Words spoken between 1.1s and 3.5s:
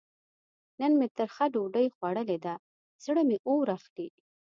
ترخه ډوډۍ خوړلې ده؛ زړه مې